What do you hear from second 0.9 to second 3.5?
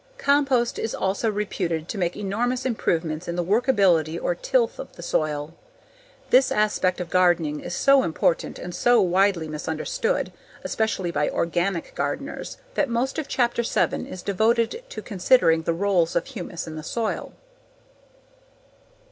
also reputed to make enormous improvements in the